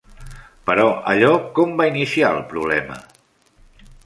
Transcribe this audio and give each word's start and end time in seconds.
Però 0.69 0.85
allò 1.11 1.29
com 1.59 1.77
va 1.83 1.87
iniciar 1.93 2.33
el 2.39 2.43
problema? 2.55 2.99